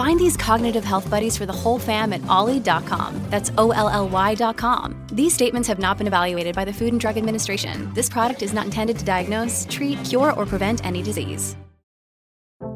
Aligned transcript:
Find 0.00 0.18
these 0.18 0.34
cognitive 0.34 0.82
health 0.82 1.10
buddies 1.10 1.36
for 1.36 1.44
the 1.44 1.52
whole 1.52 1.78
fam 1.78 2.14
at 2.14 2.26
olly.com. 2.26 3.20
That's 3.28 3.52
O 3.58 3.70
L 3.70 3.90
L 3.90 4.08
Y.com. 4.08 5.06
These 5.12 5.34
statements 5.34 5.68
have 5.68 5.78
not 5.78 5.98
been 5.98 6.06
evaluated 6.06 6.56
by 6.56 6.64
the 6.64 6.72
Food 6.72 6.92
and 6.92 7.00
Drug 7.00 7.18
Administration. 7.18 7.92
This 7.92 8.08
product 8.08 8.40
is 8.40 8.54
not 8.54 8.64
intended 8.64 8.98
to 8.98 9.04
diagnose, 9.04 9.66
treat, 9.68 10.02
cure, 10.06 10.32
or 10.32 10.46
prevent 10.46 10.86
any 10.86 11.02
disease. 11.02 11.54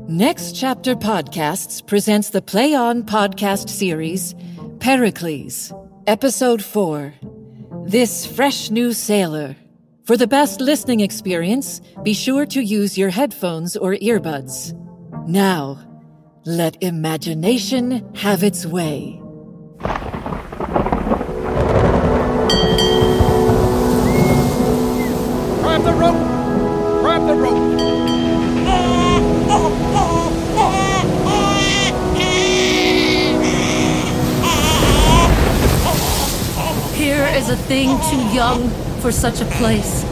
Next 0.06 0.54
Chapter 0.54 0.94
Podcasts 0.94 1.80
presents 1.86 2.28
the 2.28 2.42
Play 2.42 2.74
On 2.74 3.02
podcast 3.02 3.70
series, 3.70 4.34
Pericles, 4.78 5.72
Episode 6.06 6.62
4 6.62 7.14
This 7.86 8.26
Fresh 8.26 8.70
New 8.70 8.92
Sailor. 8.92 9.56
For 10.04 10.18
the 10.18 10.26
best 10.26 10.60
listening 10.60 11.00
experience, 11.00 11.80
be 12.02 12.12
sure 12.12 12.44
to 12.44 12.60
use 12.60 12.98
your 12.98 13.08
headphones 13.08 13.78
or 13.78 13.94
earbuds. 13.94 14.74
Now, 15.26 15.78
let 16.46 16.82
imagination 16.82 18.14
have 18.16 18.42
its 18.42 18.66
way. 18.66 19.18
Grab 25.62 25.82
the 25.82 25.94
rope! 25.94 27.00
Grab 27.00 27.26
the 27.26 27.34
rope! 27.34 27.80
Here 36.94 37.24
is 37.34 37.48
a 37.48 37.56
thing 37.56 37.88
too 38.10 38.22
young 38.34 38.68
for 39.00 39.10
such 39.10 39.40
a 39.40 39.46
place, 39.46 40.02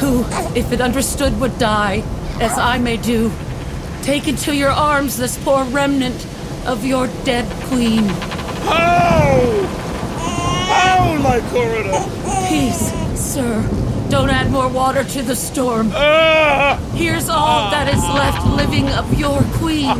who, 0.00 0.22
if 0.54 0.70
it 0.70 0.82
understood, 0.82 1.40
would 1.40 1.58
die, 1.58 2.02
as 2.40 2.58
I 2.58 2.76
may 2.76 2.98
do. 2.98 3.32
Take 4.08 4.26
into 4.26 4.56
your 4.56 4.70
arms 4.70 5.18
this 5.18 5.36
poor 5.44 5.64
remnant 5.64 6.26
of 6.64 6.82
your 6.82 7.08
dead 7.24 7.44
queen. 7.64 8.04
How? 8.64 9.66
How, 10.66 11.18
Lychorida? 11.18 12.48
Peace, 12.48 12.90
sir. 13.20 13.60
Don't 14.08 14.30
add 14.30 14.50
more 14.50 14.66
water 14.66 15.04
to 15.04 15.20
the 15.20 15.36
storm. 15.36 15.90
Ah! 15.92 16.80
Here's 16.94 17.28
all 17.28 17.70
that 17.70 17.92
is 17.92 18.02
left 18.02 18.46
living 18.46 18.88
of 18.88 19.20
your 19.20 19.42
queen, 19.58 19.90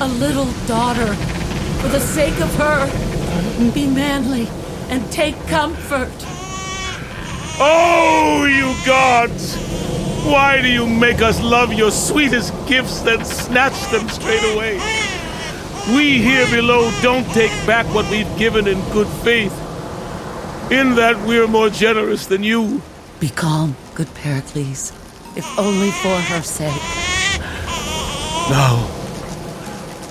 a 0.00 0.08
little 0.08 0.50
daughter. 0.66 1.14
For 1.14 1.86
the 1.86 2.00
sake 2.00 2.40
of 2.40 2.52
her, 2.56 3.70
be 3.72 3.86
manly 3.86 4.48
and 4.88 5.08
take 5.12 5.36
comfort. 5.46 6.10
Oh, 7.60 8.44
you 8.44 8.74
gods! 8.84 9.85
Why 10.26 10.60
do 10.60 10.68
you 10.68 10.88
make 10.88 11.22
us 11.22 11.40
love 11.40 11.72
your 11.72 11.92
sweetest 11.92 12.52
gifts, 12.66 13.00
then 13.00 13.24
snatch 13.24 13.78
them 13.92 14.08
straight 14.08 14.42
away? 14.54 14.74
We 15.94 16.20
here 16.20 16.50
below 16.50 16.90
don't 17.00 17.24
take 17.28 17.52
back 17.64 17.86
what 17.94 18.10
we've 18.10 18.36
given 18.36 18.66
in 18.66 18.80
good 18.90 19.06
faith. 19.22 19.52
In 20.72 20.96
that 20.96 21.16
we're 21.28 21.46
more 21.46 21.70
generous 21.70 22.26
than 22.26 22.42
you. 22.42 22.82
Be 23.20 23.28
calm, 23.28 23.76
good 23.94 24.12
Pericles, 24.14 24.90
if 25.36 25.46
only 25.60 25.92
for 25.92 26.16
her 26.16 26.42
sake. 26.42 26.82
Now, 28.50 28.90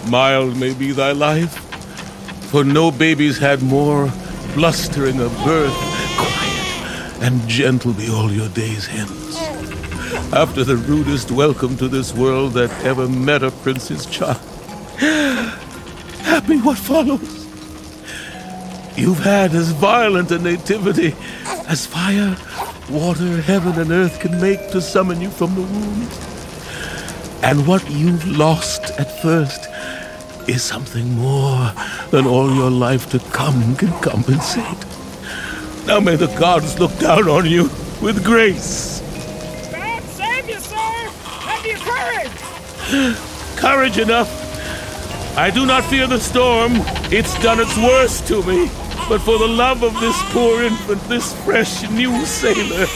mild 0.09 0.56
may 0.56 0.74
be 0.74 0.94
thy 0.94 1.12
life, 1.12 1.53
for 2.52 2.64
no 2.64 2.90
babies 2.90 3.38
had 3.38 3.62
more 3.62 4.09
blustering 4.53 5.20
of 5.20 5.32
birth. 5.44 5.76
Quiet 6.16 7.22
and 7.22 7.46
gentle 7.50 7.92
be 7.92 8.09
all 8.09 8.32
your 8.32 8.47
days 8.50 8.88
hence. 8.88 9.55
After 10.34 10.64
the 10.64 10.76
rudest 10.76 11.32
welcome 11.32 11.78
to 11.78 11.88
this 11.88 12.14
world 12.14 12.54
that 12.54 12.72
ever 12.84 13.08
met 13.08 13.44
a 13.44 13.52
prince's 13.52 14.06
child. 14.06 14.38
Happy 16.22 16.58
what 16.60 16.78
follows. 16.78 17.46
You've 18.98 19.20
had 19.20 19.54
as 19.54 19.72
violent 19.72 20.32
a 20.32 20.40
nativity 20.40 21.16
as 21.68 21.86
fire, 21.86 22.38
water, 22.90 23.42
heaven, 23.42 23.80
and 23.80 23.92
earth 23.92 24.20
can 24.20 24.40
make 24.40 24.72
to 24.72 24.82
summon 24.82 25.22
you 25.22 25.30
from 25.30 25.56
the 25.56 25.62
womb. 25.62 26.08
And 27.44 27.68
what 27.68 27.90
you've 27.90 28.28
lost 28.28 28.84
at 29.00 29.22
first 29.22 29.68
is 30.48 30.64
something 30.64 31.10
more 31.16 31.72
than 32.12 32.26
all 32.26 32.54
your 32.54 32.72
life 32.72 33.10
to 33.12 33.20
come 33.20 33.76
can 33.76 33.92
compensate. 34.02 34.86
Now 35.88 36.00
may 36.00 36.16
the 36.16 36.34
gods 36.40 36.80
look 36.80 36.98
down 37.00 37.28
on 37.28 37.46
you 37.46 37.64
with 38.02 38.24
grace. 38.24 38.95
Courage! 43.57 43.97
Enough. 43.97 44.29
I 45.38 45.50
do 45.50 45.66
not 45.66 45.84
fear 45.85 46.07
the 46.07 46.19
storm. 46.19 46.73
It's 47.12 47.38
done 47.44 47.59
its 47.59 47.78
worst 47.78 48.28
to 48.28 48.41
me. 48.44 48.69
But 49.07 49.19
for 49.19 49.38
the 49.38 49.47
love 49.47 49.84
of 49.84 49.94
this 50.00 50.18
poor 50.31 50.63
infant, 50.63 51.01
this 51.03 51.34
fresh 51.44 51.88
new 51.91 52.25
sailor, 52.25 52.88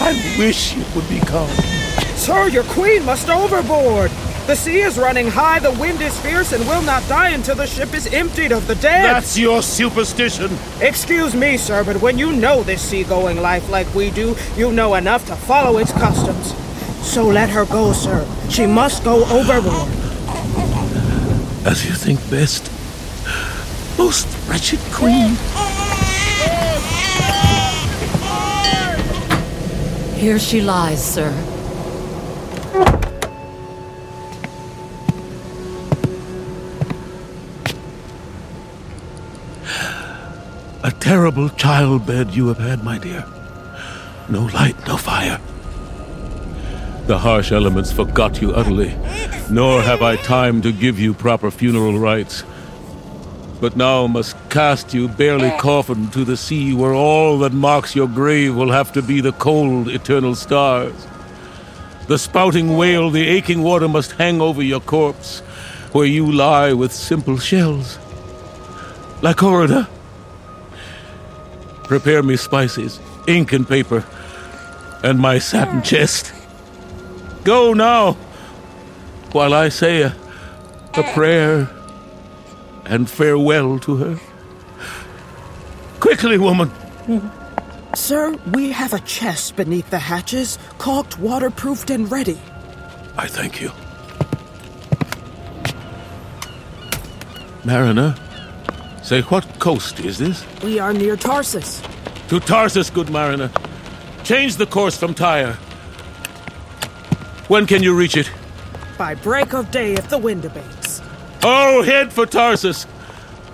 I 0.00 0.12
wish 0.38 0.76
it 0.76 0.94
would 0.94 1.08
be 1.08 1.18
calm. 1.20 1.50
Sir, 2.14 2.48
your 2.48 2.62
queen 2.64 3.04
must 3.04 3.28
overboard! 3.28 4.12
The 4.46 4.54
sea 4.54 4.80
is 4.80 4.96
running 4.96 5.26
high, 5.26 5.58
the 5.58 5.72
wind 5.72 6.00
is 6.00 6.18
fierce, 6.20 6.52
and 6.52 6.64
will 6.68 6.82
not 6.82 7.06
die 7.08 7.30
until 7.30 7.56
the 7.56 7.66
ship 7.66 7.94
is 7.94 8.06
emptied 8.06 8.52
of 8.52 8.66
the 8.68 8.76
dead! 8.76 9.04
That's 9.04 9.36
your 9.36 9.60
superstition. 9.60 10.56
Excuse 10.80 11.34
me, 11.34 11.56
sir, 11.56 11.82
but 11.82 12.00
when 12.00 12.16
you 12.16 12.32
know 12.32 12.62
this 12.62 12.80
seagoing 12.80 13.40
life 13.40 13.68
like 13.70 13.92
we 13.94 14.10
do, 14.10 14.36
you 14.56 14.70
know 14.70 14.94
enough 14.94 15.26
to 15.26 15.34
follow 15.34 15.78
its 15.78 15.92
customs. 15.92 16.54
So 17.02 17.26
let 17.26 17.50
her 17.50 17.64
go, 17.64 17.92
sir. 17.92 18.26
She 18.48 18.66
must 18.66 19.02
go 19.04 19.24
overboard. 19.24 19.88
As 21.66 21.84
you 21.84 21.94
think 21.94 22.18
best. 22.30 22.70
Most 23.98 24.26
wretched 24.48 24.78
queen. 24.92 25.36
Here 30.18 30.38
she 30.38 30.60
lies, 30.60 31.02
sir. 31.02 31.32
A 40.84 40.90
terrible 41.00 41.48
childbed 41.50 42.34
you 42.34 42.48
have 42.48 42.58
had, 42.58 42.82
my 42.82 42.98
dear. 42.98 43.24
No 44.28 44.46
light, 44.46 44.76
no 44.86 44.96
fire. 44.96 45.40
The 47.08 47.16
harsh 47.16 47.52
elements 47.52 47.90
forgot 47.90 48.42
you 48.42 48.52
utterly, 48.52 48.94
nor 49.50 49.80
have 49.80 50.02
I 50.02 50.16
time 50.16 50.60
to 50.60 50.70
give 50.70 51.00
you 51.00 51.14
proper 51.14 51.50
funeral 51.50 51.98
rites. 51.98 52.44
But 53.62 53.76
now 53.76 54.06
must 54.06 54.36
cast 54.50 54.92
you 54.92 55.08
barely 55.08 55.48
coffined 55.52 56.12
to 56.12 56.26
the 56.26 56.36
sea, 56.36 56.74
where 56.74 56.92
all 56.92 57.38
that 57.38 57.54
marks 57.54 57.96
your 57.96 58.08
grave 58.08 58.54
will 58.54 58.72
have 58.72 58.92
to 58.92 59.00
be 59.00 59.22
the 59.22 59.32
cold, 59.32 59.88
eternal 59.88 60.34
stars. 60.34 60.92
The 62.08 62.18
spouting 62.18 62.76
whale, 62.76 63.08
the 63.08 63.26
aching 63.26 63.62
water 63.62 63.88
must 63.88 64.12
hang 64.12 64.42
over 64.42 64.62
your 64.62 64.80
corpse, 64.80 65.40
where 65.92 66.04
you 66.04 66.30
lie 66.30 66.74
with 66.74 66.92
simple 66.92 67.38
shells. 67.38 67.96
Lychorida, 69.22 69.88
prepare 71.84 72.22
me 72.22 72.36
spices, 72.36 73.00
ink 73.26 73.54
and 73.54 73.66
paper, 73.66 74.04
and 75.02 75.18
my 75.18 75.38
satin 75.38 75.80
chest. 75.80 76.34
Go 77.48 77.72
now, 77.72 78.12
while 79.32 79.54
I 79.54 79.70
say 79.70 80.02
a, 80.02 80.14
a 80.92 80.98
eh. 80.98 81.14
prayer 81.14 81.70
and 82.84 83.08
farewell 83.08 83.78
to 83.78 83.96
her. 83.96 84.20
Quickly, 85.98 86.36
woman. 86.36 86.68
Hmm. 87.08 87.26
Sir, 87.94 88.36
we 88.52 88.70
have 88.72 88.92
a 88.92 88.98
chest 88.98 89.56
beneath 89.56 89.88
the 89.88 89.98
hatches, 89.98 90.58
caulked, 90.76 91.18
waterproofed, 91.18 91.88
and 91.88 92.12
ready. 92.12 92.38
I 93.16 93.26
thank 93.26 93.62
you. 93.62 93.72
Mariner, 97.64 98.14
say 99.02 99.22
what 99.22 99.58
coast 99.58 100.00
is 100.00 100.18
this? 100.18 100.44
We 100.62 100.78
are 100.78 100.92
near 100.92 101.16
Tarsus. 101.16 101.80
To 102.28 102.40
Tarsus, 102.40 102.90
good 102.90 103.08
mariner. 103.08 103.50
Change 104.22 104.56
the 104.56 104.66
course 104.66 104.98
from 104.98 105.14
Tyre. 105.14 105.56
When 107.48 107.66
can 107.66 107.82
you 107.82 107.94
reach 107.96 108.16
it? 108.16 108.30
By 108.98 109.14
break 109.14 109.54
of 109.54 109.70
day 109.70 109.94
if 109.94 110.08
the 110.10 110.18
wind 110.18 110.44
abates. 110.44 111.00
Oh, 111.42 111.82
head 111.82 112.12
for 112.12 112.26
Tarsus! 112.26 112.86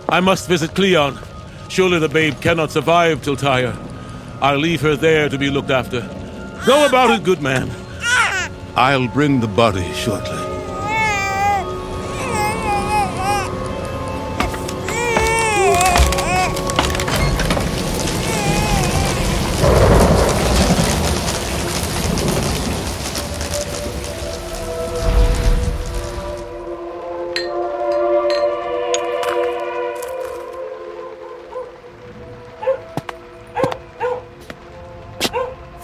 I 0.08 0.18
must 0.18 0.48
visit 0.48 0.74
Cleon. 0.74 1.16
Surely 1.68 2.00
the 2.00 2.08
babe 2.08 2.34
cannot 2.40 2.72
survive 2.72 3.22
till 3.22 3.36
Tyre. 3.36 3.76
I'll 4.40 4.58
leave 4.58 4.80
her 4.80 4.96
there 4.96 5.28
to 5.28 5.38
be 5.38 5.48
looked 5.48 5.70
after. 5.70 6.00
Go 6.66 6.86
about 6.86 7.10
it, 7.10 7.22
good 7.24 7.40
man. 7.40 7.70
I'll 8.76 9.06
bring 9.06 9.38
the 9.38 9.46
body 9.46 9.92
shortly. 9.92 10.43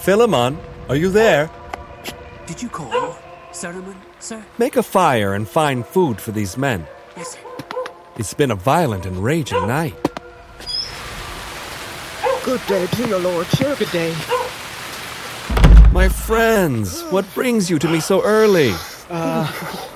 Philemon, 0.01 0.59
are 0.89 0.97
you 0.97 1.11
there? 1.11 1.51
Did 2.47 2.63
you 2.63 2.71
call, 2.71 3.19
Cerimon, 3.53 3.97
sir? 4.19 4.43
Make 4.57 4.77
a 4.77 4.83
fire 4.83 5.35
and 5.35 5.47
find 5.47 5.85
food 5.85 6.19
for 6.19 6.33
these 6.33 6.57
men. 6.57 6.87
Yes, 7.19 7.33
sir. 7.33 7.39
It's 8.17 8.33
been 8.33 8.51
a 8.51 8.55
violent 8.55 9.05
and 9.05 9.23
raging 9.23 9.67
night. 9.67 9.95
Good 12.45 12.67
day 12.67 12.87
to 12.87 13.09
your 13.09 13.19
lordship. 13.19 13.79
Good 13.79 13.91
day. 13.91 14.15
My 15.93 16.09
friends, 16.09 17.03
what 17.11 17.27
brings 17.35 17.69
you 17.69 17.79
to 17.79 17.89
me 17.89 18.01
so 18.01 18.23
early? 18.25 18.73
Uh, 19.11 19.47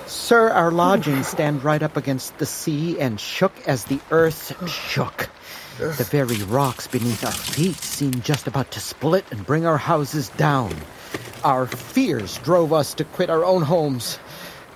sir, 0.07 0.51
our 0.51 0.71
lodgings 0.71 1.29
stand 1.29 1.65
right 1.65 1.83
up 1.83 1.97
against 1.97 2.37
the 2.37 2.47
sea 2.47 3.01
and 3.01 3.19
shook 3.19 3.53
as 3.67 3.85
the 3.85 4.01
earth 4.11 4.53
shook. 4.69 5.31
The 5.79 6.05
very 6.11 6.43
rocks 6.45 6.87
beneath 6.87 7.25
our 7.25 7.33
feet 7.33 7.77
seemed 7.77 8.25
just 8.25 8.47
about 8.47 8.71
to 8.73 8.81
split 8.81 9.25
and 9.33 9.45
bring 9.45 9.67
our 9.67 9.77
houses 9.79 10.29
down. 10.31 10.75
Our 11.43 11.67
fears 11.67 12.39
drove 12.39 12.73
us 12.73 12.95
to 12.95 13.05
quit 13.05 13.29
our 13.29 13.45
own 13.45 13.63
homes. 13.63 14.19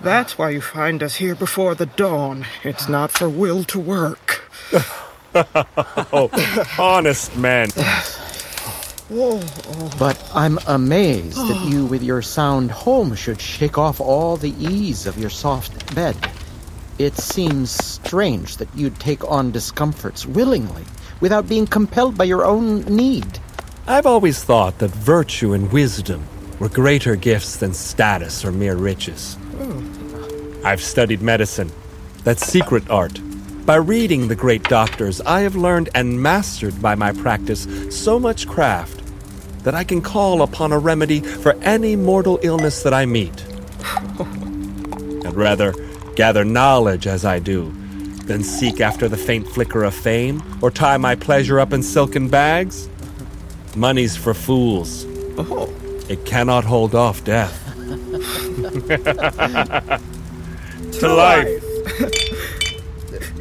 That's 0.01 0.37
why 0.39 0.51
you 0.51 0.61
find 0.61 1.03
us 1.03 1.17
here 1.17 1.35
before 1.35 1.75
the 1.75 1.87
dawn. 1.87 2.47
It's 2.65 2.89
not 2.89 3.11
for 3.13 3.29
will 3.29 3.65
to 3.65 3.79
work. 3.81 4.43
Oh, 6.11 6.31
honest 6.79 7.37
men. 7.37 7.69
But 9.99 10.31
I'm 10.35 10.59
amazed 10.67 11.37
that 11.37 11.67
you, 11.69 11.85
with 11.87 12.03
your 12.03 12.23
sound 12.23 12.71
home, 12.71 13.15
should 13.15 13.41
shake 13.41 13.79
off 13.79 14.01
all 14.01 14.37
the 14.37 14.55
ease 14.59 15.07
of 15.07 15.19
your 15.19 15.31
soft 15.31 15.95
bed. 15.95 16.17
It 16.99 17.17
seems 17.17 17.71
strange 17.71 18.57
that 18.57 18.69
you'd 18.75 18.99
take 18.99 19.23
on 19.31 19.53
discomforts 19.53 20.27
willingly, 20.27 20.83
without 21.21 21.49
being 21.49 21.65
compelled 21.65 22.19
by 22.19 22.25
your 22.25 22.45
own 22.45 22.81
need. 22.87 23.39
I've 23.87 24.05
always 24.05 24.43
thought 24.43 24.79
that 24.79 24.91
virtue 24.91 25.53
and 25.53 25.71
wisdom 25.71 26.27
were 26.59 26.69
greater 26.69 27.15
gifts 27.15 27.57
than 27.57 27.73
status 27.73 28.45
or 28.45 28.51
mere 28.51 28.75
riches. 28.75 29.39
I've 30.65 30.83
studied 30.83 31.23
medicine, 31.23 31.71
that 32.25 32.41
secret 32.41 32.91
art. 32.91 33.21
By 33.65 33.77
reading 33.77 34.27
the 34.27 34.35
great 34.35 34.65
doctors, 34.65 35.21
I 35.21 35.43
have 35.43 35.55
learned 35.55 35.91
and 35.95 36.21
mastered 36.21 36.83
by 36.83 36.97
my 36.97 37.13
practice 37.13 37.69
so 37.97 38.19
much 38.19 38.49
craft 38.49 39.05
that 39.63 39.77
I 39.77 39.85
can 39.85 40.03
call 40.03 40.43
upon 40.43 40.73
a 40.73 40.79
remedy 40.81 41.21
for 41.21 41.53
any 41.63 41.95
mortal 41.95 42.41
illness 42.43 42.83
that 42.83 42.93
I 42.93 43.07
meet. 43.07 43.45
I'd 45.25 45.35
rather 45.35 45.73
gather 46.19 46.45
knowledge 46.45 47.07
as 47.07 47.25
I 47.25 47.39
do 47.39 47.71
than 48.25 48.43
seek 48.43 48.81
after 48.81 49.09
the 49.09 49.17
faint 49.17 49.47
flicker 49.47 49.85
of 49.85 49.95
fame 49.95 50.43
or 50.61 50.69
tie 50.69 50.97
my 50.97 51.15
pleasure 51.15 51.61
up 51.61 51.73
in 51.73 51.81
silken 51.81 52.29
bags. 52.29 52.89
Money's 53.77 54.17
for 54.17 54.35
fools. 54.35 55.05
Oh. 55.39 55.73
It 56.09 56.27
cannot 56.27 56.65
hold 56.65 56.97
off 56.97 57.23
death. 57.23 57.55
to 60.99 61.09
life. 61.09 62.25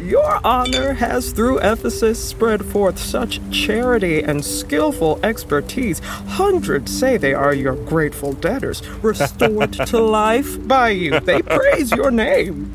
Your 0.07 0.39
honor 0.47 0.93
has 0.93 1.33
through 1.33 1.57
Ephesus 1.57 2.17
spread 2.17 2.63
forth 2.63 2.97
such 2.97 3.41
charity 3.51 4.23
and 4.23 4.43
skillful 4.43 5.19
expertise. 5.21 5.99
Hundreds 5.99 6.97
say 6.97 7.17
they 7.17 7.33
are 7.33 7.53
your 7.53 7.75
grateful 7.75 8.31
debtors, 8.31 8.87
restored 9.03 9.73
to 9.87 9.99
life 9.99 10.65
by 10.65 10.91
you. 10.91 11.19
They 11.19 11.41
praise 11.41 11.91
your 11.91 12.09
name. 12.09 12.73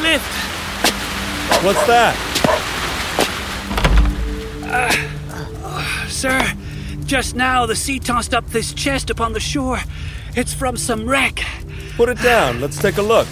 Lift! 0.00 0.34
What's 1.62 1.86
that? 1.86 2.16
Sir, 6.08 6.52
just 7.04 7.36
now 7.36 7.64
the 7.66 7.76
sea 7.76 8.00
tossed 8.00 8.34
up 8.34 8.44
this 8.48 8.74
chest 8.74 9.08
upon 9.08 9.34
the 9.34 9.40
shore. 9.40 9.78
It's 10.34 10.52
from 10.52 10.76
some 10.76 11.08
wreck. 11.08 11.44
Put 11.96 12.08
it 12.08 12.22
down. 12.22 12.60
Let's 12.60 12.78
take 12.78 12.96
a 12.96 13.02
look. 13.02 13.28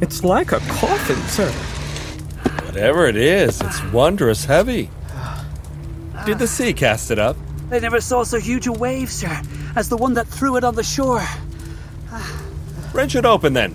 It's 0.00 0.22
like 0.22 0.52
a 0.52 0.60
coffin, 0.60 1.16
sir. 1.28 1.50
Whatever 2.64 3.06
it 3.06 3.16
is, 3.16 3.60
it's 3.60 3.82
wondrous 3.84 4.44
heavy. 4.44 4.90
Did 6.24 6.38
the 6.38 6.46
sea 6.46 6.72
cast 6.72 7.10
it 7.10 7.18
up? 7.18 7.36
I 7.70 7.78
never 7.78 8.00
saw 8.00 8.22
so 8.22 8.38
huge 8.38 8.66
a 8.66 8.72
wave, 8.72 9.10
sir, 9.10 9.40
as 9.74 9.88
the 9.88 9.96
one 9.96 10.14
that 10.14 10.26
threw 10.28 10.56
it 10.56 10.64
on 10.64 10.74
the 10.74 10.82
shore. 10.82 11.26
Wrench 12.92 13.16
it 13.16 13.24
open 13.24 13.52
then. 13.52 13.74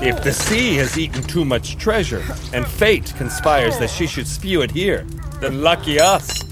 If 0.00 0.22
the 0.22 0.32
sea 0.32 0.76
has 0.76 0.96
eaten 0.96 1.22
too 1.24 1.44
much 1.44 1.76
treasure, 1.76 2.24
and 2.52 2.66
fate 2.66 3.12
conspires 3.16 3.78
that 3.78 3.90
she 3.90 4.06
should 4.06 4.26
spew 4.26 4.62
it 4.62 4.70
here, 4.70 5.04
then 5.40 5.62
lucky 5.62 6.00
us. 6.00 6.47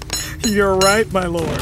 You're 0.47 0.77
right, 0.77 1.11
my 1.11 1.25
lord. 1.25 1.59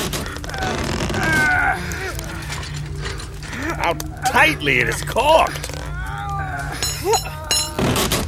How 3.82 3.94
tightly 4.32 4.80
it 4.80 4.88
is 4.90 5.02
corked! 5.04 5.72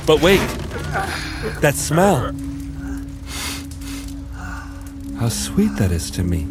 But 0.08 0.22
wait, 0.22 0.40
that 1.62 1.76
smell. 1.76 2.34
How 5.20 5.30
sweet 5.30 5.76
that 5.78 5.92
is 5.92 6.10
to 6.12 6.24
me, 6.24 6.48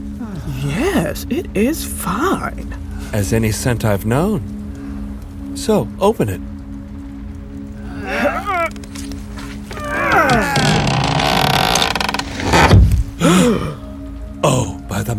Yes, 0.62 1.26
it 1.28 1.46
is 1.56 1.84
fine. 1.84 2.74
as 3.12 3.32
any 3.32 3.50
scent 3.52 3.84
I've 3.84 4.06
known. 4.06 4.40
So, 5.56 5.88
open 6.00 6.28
it. 6.28 6.40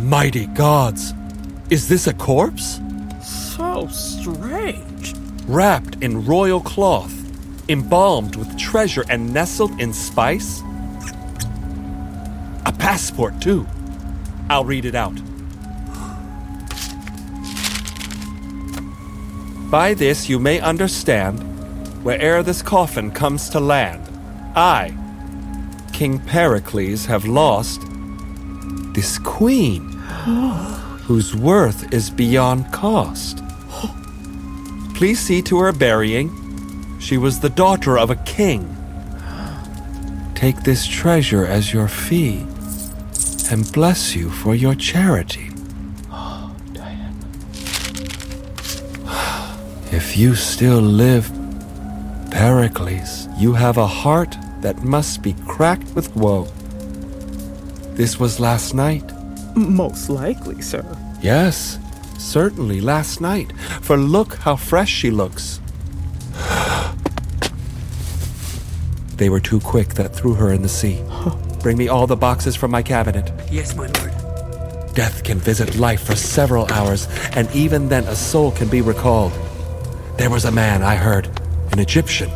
Mighty 0.07 0.45
gods! 0.47 1.13
Is 1.69 1.89
this 1.89 2.07
a 2.07 2.13
corpse? 2.13 2.79
So 3.21 3.87
strange. 3.87 5.13
wrapped 5.47 6.01
in 6.01 6.25
royal 6.25 6.61
cloth, 6.61 7.13
embalmed 7.69 8.35
with 8.37 8.57
treasure 8.57 9.03
and 9.09 9.33
nestled 9.33 9.79
in 9.81 9.91
spice? 9.93 10.61
A 12.65 12.73
passport, 12.77 13.41
too. 13.41 13.67
I'll 14.49 14.63
read 14.63 14.85
it 14.85 14.95
out. 14.95 15.15
By 19.69 19.93
this 19.93 20.29
you 20.29 20.39
may 20.39 20.61
understand, 20.61 21.39
where'er 22.03 22.43
this 22.43 22.61
coffin 22.61 23.11
comes 23.11 23.49
to 23.49 23.59
land, 23.59 24.03
I, 24.55 24.93
King 25.91 26.19
Pericles, 26.19 27.05
have 27.05 27.25
lost 27.25 27.81
this 28.93 29.17
queen, 29.19 29.96
whose 31.03 31.35
worth 31.35 31.93
is 31.93 32.09
beyond 32.09 32.71
cost. 32.71 33.41
Please 34.95 35.19
see 35.19 35.41
to 35.43 35.59
her 35.59 35.71
burying. 35.71 36.29
She 36.99 37.17
was 37.17 37.39
the 37.39 37.49
daughter 37.49 37.97
of 37.97 38.09
a 38.09 38.15
king. 38.17 38.75
Take 40.35 40.63
this 40.63 40.85
treasure 40.85 41.45
as 41.45 41.71
your 41.71 41.87
fee 41.87 42.45
and 43.49 43.71
bless 43.71 44.15
you 44.15 44.29
for 44.29 44.53
your 44.53 44.75
charity. 44.75 45.49
If 49.91 50.17
you 50.17 50.35
still 50.35 50.81
live, 50.81 51.31
Pericles, 52.29 53.27
you 53.39 53.53
have 53.53 53.77
a 53.77 53.87
heart 53.87 54.35
that 54.61 54.83
must 54.83 55.21
be 55.23 55.33
cracked 55.47 55.95
with 55.95 56.13
woe. 56.15 56.47
This 57.95 58.19
was 58.19 58.39
last 58.39 58.73
night. 58.73 59.16
Most 59.57 60.09
likely, 60.09 60.61
sir. 60.61 60.85
Yes, 61.19 61.79
certainly 62.19 62.79
last 62.79 63.21
night, 63.21 63.51
for 63.81 63.97
look 63.97 64.35
how 64.35 64.55
fresh 64.55 64.89
she 64.89 65.11
looks. 65.11 65.59
They 69.17 69.29
were 69.29 69.39
too 69.39 69.59
quick 69.59 69.95
that 69.95 70.15
threw 70.15 70.35
her 70.35 70.53
in 70.53 70.61
the 70.61 70.69
sea. 70.69 71.03
Bring 71.63 71.75
me 71.75 71.87
all 71.87 72.05
the 72.05 72.15
boxes 72.15 72.55
from 72.55 72.69
my 72.69 72.83
cabinet. 72.83 73.31
Yes, 73.51 73.75
my 73.75 73.87
lord. 73.87 74.13
Death 74.93 75.23
can 75.23 75.39
visit 75.39 75.75
life 75.75 76.03
for 76.03 76.15
several 76.15 76.71
hours, 76.71 77.07
and 77.31 77.49
even 77.55 77.89
then 77.89 78.03
a 78.03 78.15
soul 78.15 78.51
can 78.51 78.69
be 78.69 78.81
recalled. 78.81 79.31
There 80.17 80.29
was 80.29 80.45
a 80.45 80.51
man, 80.51 80.83
I 80.83 80.95
heard, 80.95 81.29
an 81.71 81.79
Egyptian, 81.79 82.29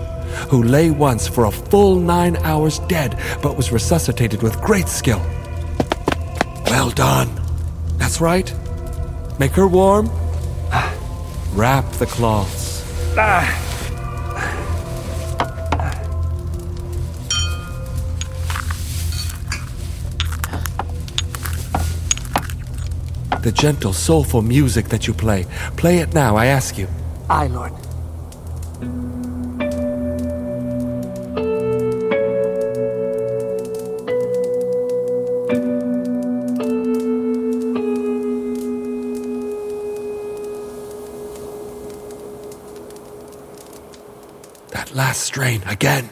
who 0.50 0.64
lay 0.64 0.90
once 0.90 1.28
for 1.28 1.46
a 1.46 1.52
full 1.52 1.98
nine 1.98 2.36
hours 2.38 2.80
dead, 2.88 3.16
but 3.44 3.56
was 3.56 3.72
resuscitated 3.72 4.42
with 4.42 4.60
great 4.60 4.88
skill. 4.88 5.22
Well 6.72 6.90
done. 6.90 7.30
That's 7.98 8.22
right. 8.22 8.50
Make 9.38 9.52
her 9.52 9.68
warm. 9.68 10.10
Wrap 11.52 11.84
the 12.00 12.06
cloths. 12.06 12.82
The 23.44 23.52
gentle, 23.52 23.92
soulful 23.92 24.42
music 24.42 24.88
that 24.88 25.08
you 25.08 25.14
play. 25.14 25.46
Play 25.76 25.98
it 25.98 26.14
now, 26.14 26.38
I 26.38 26.46
ask 26.46 26.78
you. 26.78 26.88
Aye, 27.30 27.48
lord. 27.48 27.74
That 44.72 44.94
last 44.96 45.22
strain 45.22 45.62
again. 45.68 46.10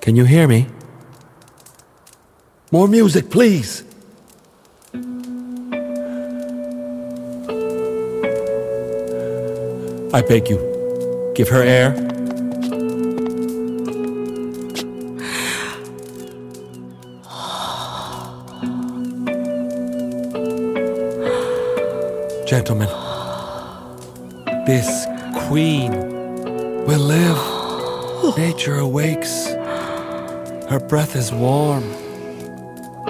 Can 0.00 0.16
you 0.16 0.24
hear 0.24 0.46
me? 0.46 0.66
More 2.70 2.88
music, 2.88 3.30
please. 3.30 3.84
I 10.12 10.22
beg 10.22 10.48
you, 10.48 11.32
give 11.34 11.48
her 11.48 11.62
air. 11.62 12.13
Gentlemen, 22.54 22.86
this 24.64 25.06
queen 25.48 25.90
will 26.86 27.00
live. 27.00 28.38
Nature 28.38 28.76
awakes. 28.76 29.48
Her 30.70 30.78
breath 30.88 31.16
is 31.16 31.32
warm. 31.32 31.82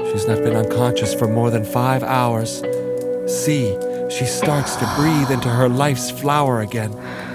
She's 0.07 0.27
not 0.27 0.39
been 0.39 0.57
unconscious 0.57 1.13
for 1.13 1.29
more 1.29 1.51
than 1.51 1.63
five 1.63 2.03
hours. 2.03 2.63
See, 3.27 3.77
she 4.09 4.25
starts 4.25 4.77
to 4.77 4.91
breathe 4.97 5.31
into 5.31 5.51
her 5.51 5.69
life's 5.69 6.11
flower 6.11 6.63
again. 6.63 6.93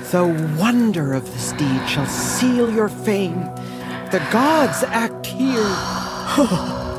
The 0.09 0.25
wonder 0.57 1.13
of 1.13 1.31
this 1.31 1.51
deed 1.51 1.87
shall 1.87 2.07
seal 2.07 2.73
your 2.73 2.89
fame. 2.89 3.41
The 4.09 4.27
gods 4.31 4.81
act 4.81 5.27
here. 5.27 5.75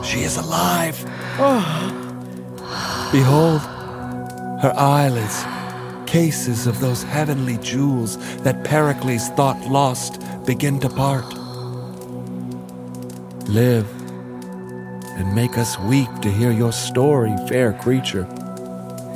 She 0.05 0.21
is 0.21 0.37
alive. 0.37 1.05
Behold, 3.11 3.61
her 4.61 4.75
eyelids, 4.77 5.45
cases 6.07 6.67
of 6.67 6.81
those 6.81 7.03
heavenly 7.03 7.57
jewels 7.59 8.19
that 8.43 8.63
Pericles 8.63 9.31
thought 9.31 9.59
lost, 9.67 10.21
begin 10.45 10.79
to 10.81 10.89
part. 10.91 11.25
Live 13.49 13.89
and 15.17 15.35
make 15.35 15.57
us 15.57 15.79
weep 15.79 16.11
to 16.21 16.31
hear 16.31 16.51
your 16.51 16.73
story, 16.73 17.35
fair 17.49 17.73
creature. 17.73 18.29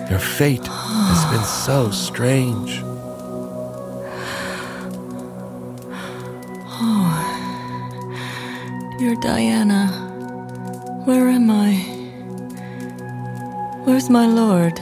Your 0.08 0.18
fate 0.18 0.66
has 0.66 1.24
been 1.30 1.44
so 1.44 1.90
strange. 1.90 2.80
Oh, 6.76 7.14
dear 8.98 9.14
Diana, 9.16 9.88
where 11.04 11.28
am 11.28 11.50
I? 11.50 11.74
Where's 13.84 14.08
my 14.08 14.26
lord? 14.26 14.80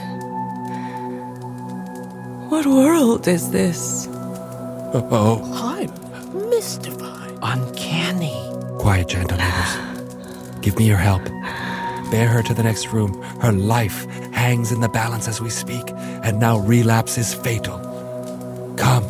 What 2.62 2.76
world 2.76 3.26
is 3.26 3.50
this? 3.50 4.06
Oh, 4.12 5.42
I'm 5.52 6.48
mystified. 6.48 7.36
Uncanny. 7.42 8.38
quiet, 8.78 9.08
gentle 9.08 9.36
neighbors. 9.36 10.58
Give 10.60 10.78
me 10.78 10.86
your 10.86 10.96
help. 10.96 11.24
Bear 12.12 12.28
her 12.28 12.40
to 12.40 12.54
the 12.54 12.62
next 12.62 12.92
room. 12.92 13.20
Her 13.40 13.50
life 13.50 14.04
hangs 14.30 14.70
in 14.70 14.80
the 14.80 14.88
balance 14.88 15.26
as 15.26 15.40
we 15.40 15.50
speak, 15.50 15.90
and 16.22 16.38
now 16.38 16.58
relapse 16.58 17.18
is 17.18 17.34
fatal. 17.34 17.78
Come, 18.76 19.06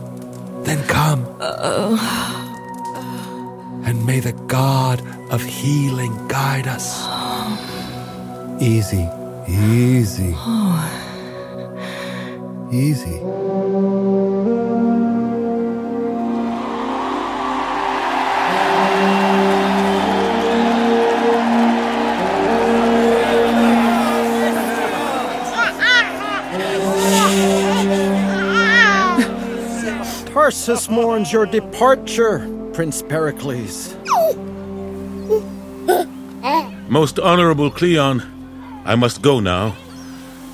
then 0.64 0.82
come. 0.86 1.26
And 3.84 4.06
may 4.06 4.20
the 4.20 4.32
God 4.48 5.02
of 5.30 5.42
healing 5.42 6.26
guide 6.26 6.66
us. 6.66 7.06
Easy, 8.62 9.06
easy. 9.46 10.32
Oh. 10.36 11.01
Easy. 12.72 13.18
Tarsus 30.32 30.88
mourns 30.88 31.30
your 31.30 31.44
departure, 31.44 32.48
Prince 32.72 33.02
Pericles. 33.02 33.94
Most 36.88 37.18
honorable 37.18 37.70
Cleon, 37.70 38.22
I 38.86 38.94
must 38.94 39.20
go 39.20 39.40
now. 39.40 39.76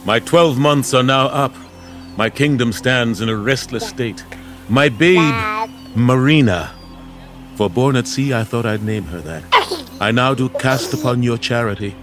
My 0.04 0.18
twelve 0.18 0.58
months 0.58 0.92
are 0.94 1.04
now 1.04 1.26
up. 1.26 1.54
My 2.18 2.28
kingdom 2.28 2.72
stands 2.72 3.20
in 3.20 3.28
a 3.28 3.36
restless 3.36 3.88
state. 3.88 4.24
My 4.68 4.88
babe, 4.88 5.70
Marina. 5.94 6.74
For 7.54 7.70
born 7.70 7.94
at 7.94 8.08
sea, 8.08 8.34
I 8.34 8.42
thought 8.42 8.66
I'd 8.66 8.82
name 8.82 9.04
her 9.04 9.20
that. 9.20 9.44
I 10.00 10.10
now 10.10 10.34
do 10.34 10.48
cast 10.48 10.92
upon 10.92 11.22
your 11.22 11.38
charity, 11.38 11.94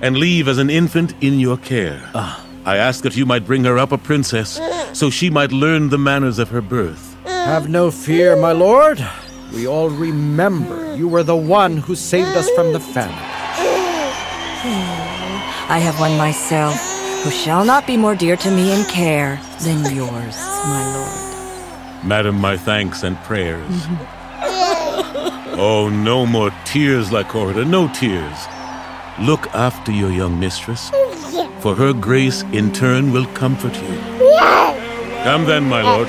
and 0.00 0.16
leave 0.16 0.48
as 0.48 0.56
an 0.56 0.70
infant 0.70 1.12
in 1.20 1.38
your 1.38 1.58
care. 1.58 2.00
Ah. 2.14 2.42
I 2.64 2.78
ask 2.78 3.02
that 3.02 3.14
you 3.14 3.26
might 3.26 3.44
bring 3.44 3.64
her 3.64 3.76
up 3.76 3.92
a 3.92 3.98
princess, 3.98 4.58
so 4.94 5.10
she 5.10 5.28
might 5.28 5.52
learn 5.52 5.90
the 5.90 5.98
manners 5.98 6.38
of 6.38 6.48
her 6.48 6.62
birth. 6.62 7.14
Have 7.26 7.68
no 7.68 7.90
fear, 7.90 8.36
my 8.36 8.52
lord. 8.52 9.06
We 9.52 9.66
all 9.66 9.90
remember 9.90 10.96
you 10.96 11.08
were 11.08 11.22
the 11.22 11.36
one 11.36 11.76
who 11.76 11.94
saved 11.94 12.34
us 12.38 12.48
from 12.52 12.72
the 12.72 12.80
famine. 12.80 13.14
I 15.68 15.78
have 15.78 16.00
one 16.00 16.16
myself, 16.16 16.74
who 17.22 17.30
shall 17.30 17.66
not 17.66 17.86
be 17.86 17.98
more 17.98 18.14
dear 18.14 18.38
to 18.38 18.50
me 18.50 18.72
in 18.72 18.86
care 18.86 19.38
than 19.60 19.94
yours, 19.94 20.36
my 20.36 20.94
lord. 20.94 22.04
Madam, 22.04 22.36
my 22.36 22.56
thanks 22.56 23.02
and 23.02 23.16
prayers. 23.18 23.86
oh, 25.60 25.90
no 25.92 26.24
more 26.26 26.50
tears, 26.64 27.10
Lychorida, 27.10 27.66
no 27.66 27.88
tears. 27.92 28.38
Look 29.20 29.46
after 29.54 29.90
your 29.90 30.10
young 30.10 30.38
mistress, 30.38 30.90
for 31.60 31.74
her 31.74 31.92
grace 31.92 32.42
in 32.52 32.72
turn 32.72 33.12
will 33.12 33.26
comfort 33.34 33.74
you. 33.74 33.98
Come 35.24 35.44
then, 35.46 35.64
my 35.64 35.82
lord. 35.82 36.08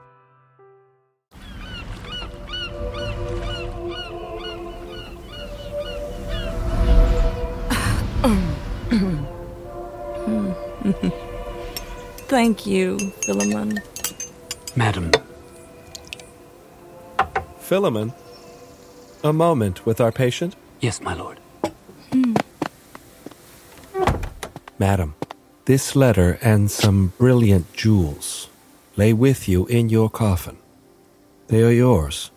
Thank 12.27 12.65
you, 12.65 12.97
Philemon. 13.23 13.81
Madam. 14.75 15.11
Philemon, 17.59 18.13
a 19.23 19.31
moment 19.31 19.85
with 19.85 20.01
our 20.01 20.11
patient. 20.11 20.55
Yes, 20.79 20.99
my 21.01 21.13
lord. 21.13 21.39
Hmm. 22.11 22.33
Madam, 24.79 25.13
this 25.65 25.95
letter 25.95 26.39
and 26.41 26.71
some 26.71 27.13
brilliant 27.19 27.71
jewels 27.73 28.49
lay 28.97 29.13
with 29.13 29.47
you 29.47 29.67
in 29.67 29.89
your 29.89 30.09
coffin. 30.09 30.57
They 31.47 31.61
are 31.61 31.71
yours. 31.71 32.31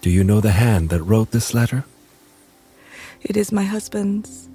Do 0.00 0.10
you 0.10 0.24
know 0.24 0.40
the 0.40 0.52
hand 0.52 0.88
that 0.88 1.02
wrote 1.02 1.30
this 1.30 1.54
letter? 1.54 1.84
It 3.22 3.36
is 3.36 3.52
my 3.52 3.64
husband's. 3.64 4.48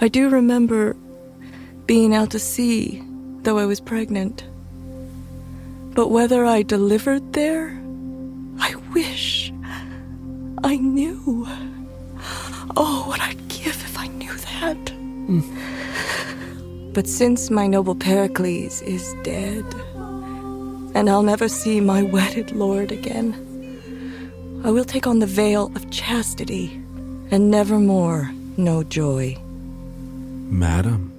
I 0.00 0.08
do 0.08 0.28
remember 0.28 0.96
being 1.86 2.14
out 2.14 2.30
to 2.30 2.38
sea, 2.38 3.02
though 3.42 3.58
I 3.58 3.66
was 3.66 3.80
pregnant. 3.80 4.44
But 5.94 6.08
whether 6.08 6.44
I 6.44 6.62
delivered 6.62 7.32
there, 7.32 7.78
I 8.58 8.74
wish 8.92 9.52
I 10.64 10.76
knew. 10.76 11.46
Oh, 12.76 13.04
what 13.06 13.20
I'd 13.20 13.48
give 13.48 13.76
if 13.84 13.96
I 13.96 14.08
knew 14.08 14.34
that. 14.34 14.92
But 16.92 17.08
since 17.08 17.50
my 17.50 17.66
noble 17.66 17.94
Pericles 17.94 18.82
is 18.82 19.14
dead, 19.22 19.64
and 20.94 21.08
I'll 21.08 21.22
never 21.22 21.48
see 21.48 21.80
my 21.80 22.02
wedded 22.02 22.52
lord 22.52 22.92
again, 22.92 23.34
I 24.64 24.70
will 24.70 24.86
take 24.86 25.06
on 25.06 25.18
the 25.18 25.26
veil 25.26 25.70
of 25.76 25.90
chastity 25.90 26.72
and 27.30 27.50
nevermore 27.50 28.30
know 28.56 28.82
joy. 28.82 29.36
Madam, 30.48 31.12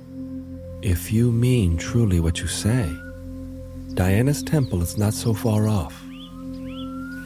if 0.81 1.11
you 1.11 1.31
mean 1.31 1.77
truly 1.77 2.19
what 2.19 2.39
you 2.39 2.47
say, 2.47 2.89
Diana's 3.93 4.41
temple 4.41 4.81
is 4.81 4.97
not 4.97 5.13
so 5.13 5.35
far 5.35 5.67
off. 5.67 5.93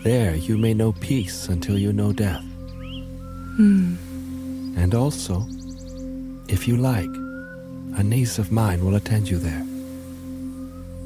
There 0.03 0.36
you 0.36 0.58
may 0.58 0.73
know 0.73 0.91
peace 0.91 1.47
until 1.47 1.77
you 1.77 1.93
know 1.93 2.12
death. 2.12 2.43
Hmm. 3.55 3.95
And 4.75 4.93
also, 4.93 5.47
if 6.49 6.67
you 6.67 6.75
like, 6.75 7.15
a 7.97 8.03
niece 8.03 8.38
of 8.39 8.51
mine 8.51 8.84
will 8.84 8.95
attend 8.95 9.29
you 9.29 9.38
there. 9.38 9.65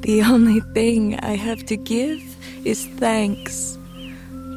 The 0.00 0.22
only 0.22 0.58
thing 0.74 1.20
I 1.20 1.36
have 1.36 1.64
to 1.66 1.76
give 1.76 2.20
is 2.64 2.86
thanks. 2.86 3.78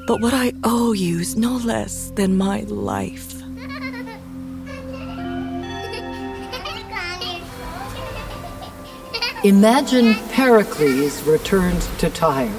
But 0.08 0.22
what 0.22 0.34
I 0.34 0.54
owe 0.64 0.94
you 0.94 1.20
is 1.20 1.36
no 1.36 1.58
less 1.58 2.12
than 2.16 2.38
my 2.38 2.62
life. 2.62 3.34
Imagine 9.44 10.16
Pericles 10.32 11.22
returned 11.24 11.82
to 12.00 12.10
Tyre. 12.10 12.50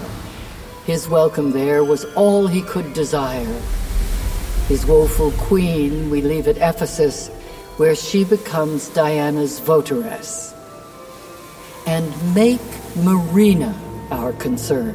His 0.85 1.09
welcome 1.09 1.53
there 1.53 1.83
was 1.83 2.05
all 2.17 2.47
he 2.47 2.61
could 2.61 2.93
desire. 2.93 3.63
His 4.69 4.85
woeful 4.85 5.31
queen 5.39 6.11
we 6.11 6.21
leave 6.21 6.49
at 6.49 6.59
Ephesus, 6.59 7.29
where 7.79 7.95
she 7.95 8.25
becomes 8.25 8.91
Diana's 8.91 9.59
votaress. 9.59 10.53
And 11.87 12.13
make 12.35 12.61
Marina 12.97 13.75
our 14.11 14.35
concern, 14.35 14.95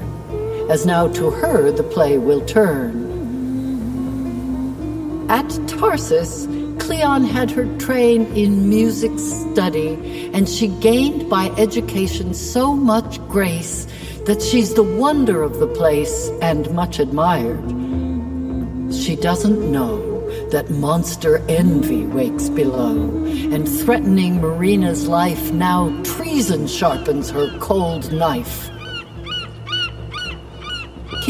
as 0.73 0.87
now 0.87 1.07
to 1.07 1.29
her 1.29 1.69
the 1.71 1.83
play 1.83 2.17
will 2.17 2.43
turn. 2.47 2.91
At 5.29 5.47
Tarsus, 5.67 6.47
Cleon 6.79 7.23
had 7.23 7.51
her 7.51 7.67
train 7.77 8.25
in 8.35 8.69
music 8.69 9.11
study, 9.19 10.31
and 10.33 10.49
she 10.49 10.69
gained 10.89 11.29
by 11.29 11.49
education 11.59 12.33
so 12.33 12.73
much 12.73 13.19
grace 13.27 13.85
that 14.25 14.41
she's 14.41 14.73
the 14.73 14.81
wonder 14.81 15.43
of 15.43 15.59
the 15.59 15.67
place 15.67 16.31
and 16.41 16.73
much 16.73 16.97
admired. 16.97 17.63
She 18.91 19.15
doesn't 19.15 19.71
know 19.71 20.01
that 20.49 20.71
monster 20.71 21.37
envy 21.47 22.07
wakes 22.07 22.49
below, 22.49 22.97
and 23.53 23.69
threatening 23.69 24.41
Marina's 24.41 25.07
life, 25.07 25.51
now 25.51 25.95
treason 26.03 26.65
sharpens 26.65 27.29
her 27.29 27.55
cold 27.59 28.11
knife. 28.11 28.72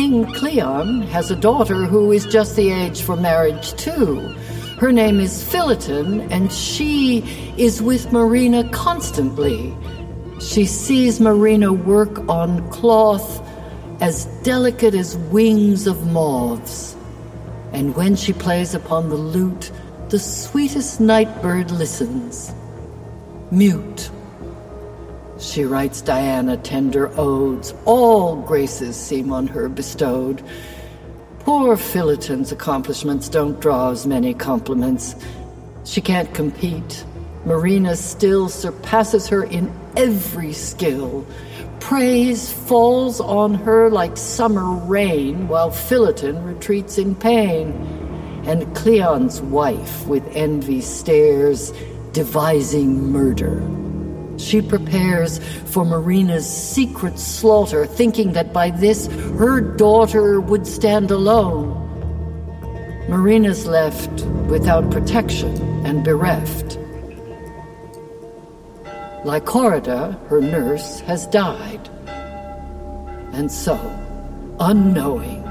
King 0.03 0.25
Cleon 0.33 1.01
has 1.03 1.31
a 1.31 1.35
daughter 1.37 1.85
who 1.85 2.11
is 2.11 2.25
just 2.25 2.57
the 2.57 2.71
age 2.71 3.01
for 3.01 3.15
marriage, 3.15 3.71
too. 3.75 4.19
Her 4.77 4.91
name 4.91 5.21
is 5.21 5.41
Philoten, 5.41 6.29
and 6.29 6.51
she 6.51 7.19
is 7.55 7.81
with 7.81 8.11
Marina 8.11 8.67
constantly. 8.71 9.73
She 10.41 10.65
sees 10.65 11.21
Marina 11.21 11.71
work 11.71 12.19
on 12.27 12.69
cloth 12.69 13.41
as 14.01 14.25
delicate 14.43 14.93
as 14.93 15.15
wings 15.31 15.87
of 15.87 16.11
moths. 16.11 16.97
And 17.71 17.95
when 17.95 18.17
she 18.17 18.33
plays 18.33 18.75
upon 18.75 19.07
the 19.07 19.15
lute, 19.15 19.71
the 20.09 20.19
sweetest 20.19 20.99
night 20.99 21.41
bird 21.41 21.71
listens, 21.71 22.51
mute. 23.51 24.11
She 25.43 25.65
writes 25.65 26.01
Diana 26.01 26.58
tender 26.58 27.12
odes, 27.19 27.73
all 27.86 28.38
graces 28.38 28.95
seem 28.95 29.32
on 29.32 29.45
her 29.47 29.67
bestowed. 29.67 30.41
Poor 31.39 31.75
Philoten's 31.75 32.53
accomplishments 32.53 33.27
don't 33.27 33.60
draw 33.60 33.91
as 33.91 34.08
many 34.08 34.34
compliments. 34.34 35.15
She 35.84 35.99
can't 35.99 36.34
compete. 36.34 37.06
Marina 37.45 37.97
still 37.97 38.47
surpasses 38.47 39.27
her 39.27 39.43
in 39.43 39.69
every 39.97 40.53
skill. 40.53 41.27
Praise 41.82 42.51
falls 42.51 43.19
on 43.19 43.53
her 43.53 43.89
like 43.89 44.15
summer 44.15 44.73
rain, 44.86 45.49
while 45.49 45.69
Philoten 45.69 46.45
retreats 46.45 46.97
in 46.97 47.15
pain. 47.15 47.73
And 48.45 48.73
Cleon's 48.75 49.41
wife 49.41 50.08
with 50.08 50.25
envy 50.36 50.79
stares, 50.79 51.73
devising 52.13 53.12
murder. 53.12 53.82
She 54.37 54.61
prepares 54.61 55.39
for 55.65 55.85
Marina's 55.85 56.49
secret 56.49 57.19
slaughter, 57.19 57.85
thinking 57.85 58.33
that 58.33 58.53
by 58.53 58.71
this 58.71 59.07
her 59.37 59.61
daughter 59.61 60.41
would 60.41 60.67
stand 60.67 61.11
alone. 61.11 61.79
Marina's 63.09 63.65
left 63.65 64.25
without 64.47 64.89
protection 64.89 65.55
and 65.85 66.03
bereft. 66.03 66.77
Lychorida, 69.25 70.19
her 70.27 70.41
nurse, 70.41 70.99
has 71.01 71.27
died. 71.27 71.89
And 73.33 73.51
so, 73.51 73.77
unknowing, 74.59 75.43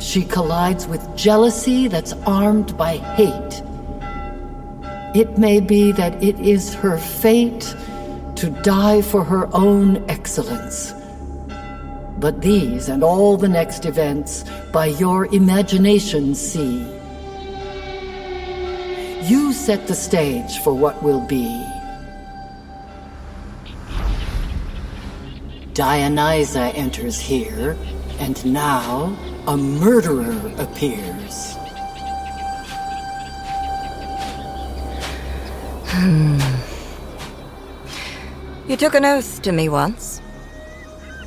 she 0.00 0.24
collides 0.24 0.86
with 0.86 1.16
jealousy 1.16 1.88
that's 1.88 2.12
armed 2.24 2.76
by 2.76 2.96
hate. 2.96 3.62
It 5.14 5.38
may 5.38 5.60
be 5.60 5.92
that 5.92 6.22
it 6.22 6.38
is 6.40 6.74
her 6.74 6.98
fate 6.98 7.74
to 8.36 8.50
die 8.62 9.00
for 9.00 9.24
her 9.24 9.48
own 9.54 10.04
excellence. 10.08 10.92
But 12.18 12.42
these 12.42 12.88
and 12.88 13.02
all 13.02 13.36
the 13.36 13.48
next 13.48 13.86
events 13.86 14.44
by 14.72 14.86
your 14.86 15.26
imagination 15.34 16.34
see. 16.34 16.86
You 19.22 19.52
set 19.52 19.86
the 19.86 19.94
stage 19.94 20.58
for 20.58 20.74
what 20.74 21.02
will 21.02 21.20
be. 21.26 21.46
Dionysa 25.72 26.74
enters 26.74 27.18
here, 27.18 27.76
and 28.18 28.44
now 28.46 29.16
a 29.46 29.56
murderer 29.56 30.52
appears. 30.58 31.56
Hmm. 35.96 36.55
You 38.76 38.80
took 38.80 38.94
an 38.94 39.06
oath 39.06 39.40
to 39.40 39.52
me 39.52 39.70
once. 39.70 40.20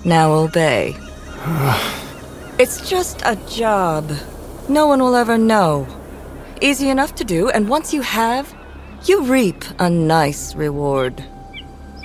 Now 0.05 0.33
obey. 0.33 0.95
it's 2.59 2.87
just 2.87 3.23
a 3.25 3.37
job. 3.47 4.11
No 4.69 4.85
one 4.85 5.01
will 5.01 5.15
ever 5.15 5.35
know. 5.35 5.87
Easy 6.61 6.89
enough 6.89 7.15
to 7.15 7.23
do, 7.23 7.49
and 7.49 7.67
once 7.67 7.91
you 7.91 8.03
have, 8.03 8.55
you 9.05 9.23
reap 9.23 9.65
a 9.79 9.89
nice 9.89 10.53
reward. 10.53 11.23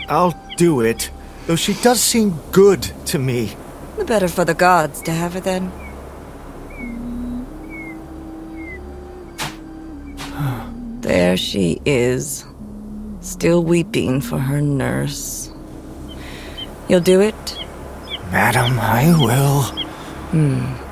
I'll 0.08 0.32
do 0.56 0.80
it, 0.80 1.10
though 1.46 1.56
she 1.56 1.74
does 1.74 2.00
seem 2.00 2.38
good 2.50 2.90
to 3.08 3.18
me. 3.18 3.54
The 3.98 4.06
better 4.06 4.28
for 4.28 4.46
the 4.46 4.54
gods 4.54 5.02
to 5.02 5.12
have 5.12 5.34
her 5.34 5.40
then. 5.40 5.70
There 11.02 11.36
she 11.36 11.82
is, 11.84 12.46
still 13.24 13.64
weeping 13.64 14.20
for 14.20 14.38
her 14.38 14.60
nurse. 14.60 15.50
You'll 16.88 17.00
do 17.00 17.20
it? 17.20 17.58
Madam, 18.30 18.78
I 18.78 19.14
will. 19.18 19.62
Hmm. 20.30 20.84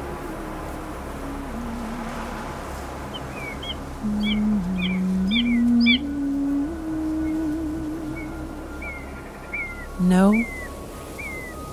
No. 10.09 10.45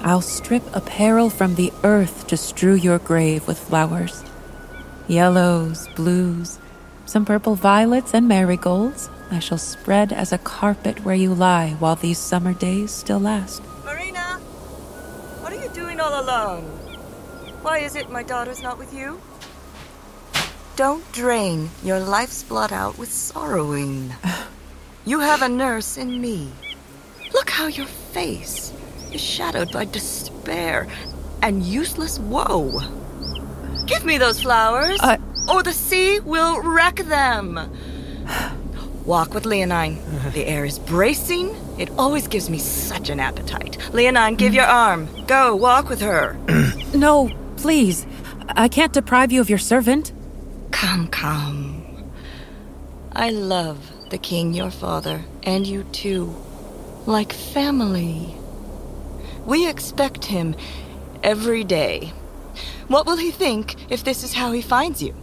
I'll 0.02 0.22
strip 0.22 0.64
apparel 0.76 1.30
from 1.30 1.56
the 1.56 1.72
earth 1.84 2.28
to 2.28 2.38
strew 2.38 2.74
your 2.74 3.00
grave 3.00 3.48
with 3.48 3.58
flowers. 3.58 4.24
Yellows, 5.08 5.88
blues, 5.96 6.60
some 7.06 7.26
purple 7.26 7.56
violets 7.56 8.14
and 8.14 8.28
marigolds 8.28 9.10
I 9.32 9.40
shall 9.40 9.58
spread 9.58 10.12
as 10.12 10.32
a 10.34 10.38
carpet 10.38 11.06
where 11.06 11.16
you 11.16 11.34
lie 11.34 11.72
while 11.80 11.96
these 11.96 12.18
summer 12.18 12.54
days 12.54 12.92
still 12.92 13.20
last. 13.20 13.62
Marina! 13.86 14.40
What 15.42 15.54
are 15.54 15.62
you 15.64 15.70
doing 15.70 16.00
all 16.00 16.20
alone? 16.22 16.64
Why 17.62 17.80
is 17.80 17.96
it 17.96 18.10
my 18.10 18.24
daughter's 18.24 18.62
not 18.64 18.78
with 18.80 18.94
you? 18.94 19.20
Don't 20.76 21.10
drain 21.12 21.70
your 21.84 22.00
life's 22.00 22.42
blood 22.44 22.72
out 22.74 22.98
with 22.98 23.12
sorrowing. 23.12 24.14
You 25.06 25.20
have 25.20 25.42
a 25.42 25.50
nurse 25.50 25.98
in 25.98 26.22
me. 26.22 26.52
Look 27.34 27.50
how 27.50 27.68
your 27.68 27.86
face 27.88 28.74
is 29.14 29.22
shadowed 29.22 29.72
by 29.72 29.86
despair 29.86 30.88
and 31.42 31.64
useless 31.64 32.18
woe. 32.20 32.80
Give 33.86 34.06
me 34.06 34.18
those 34.18 34.42
flowers, 34.42 34.98
I- 35.02 35.20
or 35.52 35.64
the 35.64 35.74
sea 35.74 36.20
will 36.20 36.62
wreck 36.62 36.98
them. 36.98 37.60
Walk 39.10 39.34
with 39.34 39.48
Leonine. 39.48 39.98
Uh-huh. 39.98 40.30
The 40.30 40.46
air 40.46 40.66
is 40.66 40.78
bracing. 40.78 41.56
It 41.80 41.90
always 41.98 42.28
gives 42.28 42.48
me 42.48 42.60
such 42.60 43.10
an 43.10 43.20
appetite. 43.20 43.76
Leonine, 43.92 44.36
give 44.36 44.52
mm. 44.52 44.58
your 44.58 44.66
arm. 44.66 45.10
Go, 45.26 45.56
walk 45.56 45.90
with 45.90 46.00
her. 46.02 46.38
No, 46.94 47.32
please. 47.58 48.06
I 48.50 48.68
can't 48.68 48.94
deprive 48.94 49.32
you 49.32 49.42
of 49.42 49.50
your 49.50 49.58
servant. 49.58 50.12
Come, 50.70 51.08
come. 51.08 52.12
I 53.12 53.32
love 53.32 53.80
the 54.12 54.20
king, 54.20 54.54
your 54.54 54.70
father, 54.70 55.26
and 55.42 55.66
you 55.66 55.86
too. 55.86 56.36
Like 57.08 57.34
family. 57.34 58.36
We 59.44 59.68
expect 59.68 60.26
him 60.26 60.56
every 61.24 61.64
day. 61.64 62.14
What 62.88 63.08
will 63.08 63.18
he 63.18 63.32
think 63.32 63.92
if 63.92 64.04
this 64.04 64.24
is 64.24 64.34
how 64.34 64.52
he 64.52 64.62
finds 64.62 65.02
you? 65.02 65.16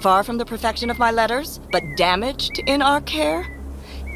Far 0.00 0.22
from 0.22 0.38
the 0.38 0.44
perfection 0.44 0.90
of 0.90 0.98
my 0.98 1.10
letters, 1.10 1.60
but 1.72 1.82
damaged 1.96 2.58
in 2.66 2.82
our 2.82 3.00
care? 3.00 3.46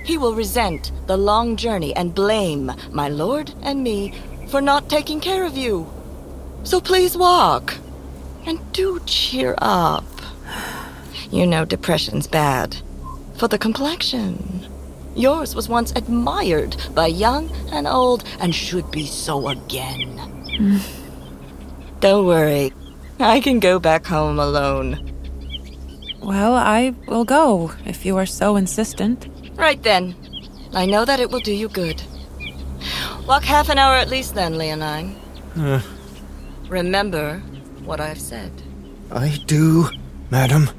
He 0.04 0.18
will 0.18 0.34
resent 0.34 0.92
the 1.06 1.16
long 1.16 1.56
journey 1.56 1.94
and 1.94 2.14
blame 2.14 2.72
my 2.90 3.08
lord 3.08 3.52
and 3.62 3.82
me 3.82 4.14
for 4.48 4.60
not 4.60 4.88
taking 4.88 5.20
care 5.20 5.44
of 5.44 5.56
you. 5.56 5.90
So 6.64 6.80
please 6.80 7.16
walk. 7.16 7.74
And 8.46 8.72
do 8.72 9.00
cheer 9.06 9.54
up. 9.58 10.04
You 11.30 11.46
know 11.46 11.64
depression's 11.64 12.26
bad. 12.26 12.76
For 13.36 13.48
the 13.48 13.58
complexion. 13.58 14.66
Yours 15.14 15.54
was 15.54 15.68
once 15.68 15.92
admired 15.96 16.76
by 16.94 17.06
young 17.08 17.50
and 17.72 17.86
old 17.86 18.24
and 18.40 18.54
should 18.54 18.90
be 18.90 19.06
so 19.06 19.48
again. 19.48 20.16
Mm. 20.48 20.80
Don't 22.00 22.26
worry. 22.26 22.72
I 23.18 23.40
can 23.40 23.60
go 23.60 23.78
back 23.78 24.06
home 24.06 24.38
alone. 24.38 25.09
Well, 26.22 26.54
I 26.54 26.94
will 27.06 27.24
go 27.24 27.72
if 27.84 28.04
you 28.04 28.16
are 28.16 28.26
so 28.26 28.56
insistent. 28.56 29.28
Right 29.54 29.82
then. 29.82 30.14
I 30.72 30.86
know 30.86 31.04
that 31.04 31.20
it 31.20 31.30
will 31.30 31.40
do 31.40 31.52
you 31.52 31.68
good. 31.68 32.02
Walk 33.26 33.42
half 33.44 33.68
an 33.68 33.78
hour 33.78 33.94
at 33.96 34.08
least 34.08 34.34
then, 34.34 34.56
Leonine. 34.58 35.16
Uh, 35.56 35.80
Remember 36.68 37.38
what 37.84 38.00
I've 38.00 38.20
said. 38.20 38.52
I 39.10 39.38
do, 39.46 39.88
madam. 40.30 40.70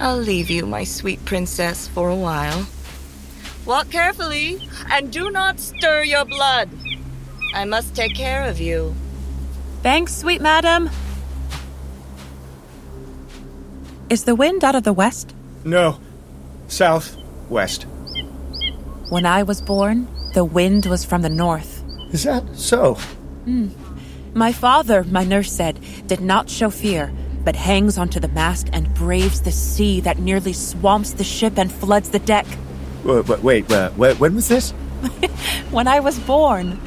I'll 0.00 0.16
leave 0.18 0.50
you, 0.50 0.66
my 0.66 0.82
sweet 0.82 1.24
princess, 1.24 1.86
for 1.86 2.08
a 2.08 2.16
while. 2.16 2.66
Walk 3.64 3.90
carefully, 3.90 4.60
and 4.90 5.12
do 5.12 5.30
not 5.30 5.60
stir 5.60 6.02
your 6.02 6.24
blood. 6.24 6.68
I 7.54 7.64
must 7.64 7.94
take 7.94 8.14
care 8.16 8.42
of 8.42 8.60
you. 8.60 8.94
Thanks, 9.82 10.14
sweet 10.14 10.40
madam. 10.40 10.90
Is 14.14 14.22
the 14.22 14.36
wind 14.36 14.62
out 14.62 14.76
of 14.76 14.84
the 14.84 14.92
west? 14.92 15.34
No. 15.64 15.98
South, 16.68 17.16
west. 17.48 17.82
When 19.08 19.26
I 19.26 19.42
was 19.42 19.60
born, 19.60 20.06
the 20.34 20.44
wind 20.44 20.86
was 20.86 21.04
from 21.04 21.22
the 21.22 21.28
north. 21.28 21.82
Is 22.12 22.22
that 22.22 22.44
so? 22.54 22.94
Hmm. 22.94 23.70
My 24.32 24.52
father, 24.52 25.02
my 25.02 25.24
nurse 25.24 25.50
said, 25.50 25.80
did 26.06 26.20
not 26.20 26.48
show 26.48 26.70
fear, 26.70 27.12
but 27.42 27.56
hangs 27.56 27.98
onto 27.98 28.20
the 28.20 28.28
mast 28.28 28.70
and 28.72 28.94
braves 28.94 29.40
the 29.40 29.50
sea 29.50 29.98
that 30.02 30.20
nearly 30.20 30.52
swamps 30.52 31.14
the 31.14 31.24
ship 31.24 31.58
and 31.58 31.72
floods 31.72 32.10
the 32.10 32.20
deck. 32.20 32.46
Wait, 33.02 33.28
wait, 33.42 33.68
wait 33.68 34.20
when 34.20 34.36
was 34.36 34.46
this? 34.46 34.70
when 35.72 35.88
I 35.88 35.98
was 35.98 36.20
born, 36.20 36.80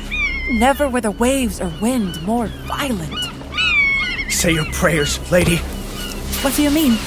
never 0.51 0.87
were 0.87 1.01
the 1.01 1.11
waves 1.11 1.59
or 1.59 1.73
wind 1.81 2.21
more 2.23 2.47
violent. 2.47 3.19
Say 4.31 4.53
your 4.53 4.71
prayers, 4.71 5.19
lady. 5.29 5.57
What 6.41 6.55
do 6.55 6.63
you 6.63 6.71
mean? 6.71 6.97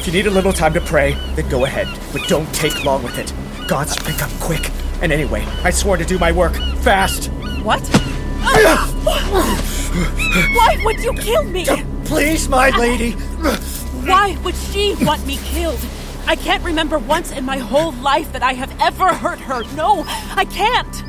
If 0.00 0.06
you 0.06 0.14
need 0.14 0.26
a 0.26 0.30
little 0.30 0.54
time 0.54 0.72
to 0.72 0.80
pray, 0.80 1.12
then 1.36 1.46
go 1.50 1.66
ahead, 1.66 1.86
but 2.10 2.26
don't 2.26 2.50
take 2.54 2.86
long 2.86 3.02
with 3.02 3.18
it. 3.18 3.34
Gods 3.68 3.94
pick 3.98 4.22
up 4.22 4.30
quick. 4.40 4.70
And 5.02 5.12
anyway, 5.12 5.44
I 5.62 5.68
swore 5.68 5.98
to 5.98 6.06
do 6.06 6.18
my 6.18 6.32
work 6.32 6.54
fast. 6.80 7.26
What? 7.62 7.86
Why 10.54 10.80
would 10.84 11.04
you 11.04 11.12
kill 11.12 11.44
me? 11.44 11.68
Uh, 11.68 11.84
please, 12.06 12.48
my 12.48 12.70
lady. 12.78 13.10
Why 13.12 14.38
would 14.42 14.54
she 14.54 14.96
want 15.02 15.26
me 15.26 15.36
killed? 15.44 15.78
I 16.26 16.34
can't 16.34 16.64
remember 16.64 16.98
once 16.98 17.30
in 17.32 17.44
my 17.44 17.58
whole 17.58 17.92
life 17.92 18.32
that 18.32 18.42
I 18.42 18.54
have 18.54 18.74
ever 18.80 19.12
hurt 19.12 19.40
her. 19.40 19.64
No, 19.74 20.04
I 20.34 20.46
can't. 20.46 21.04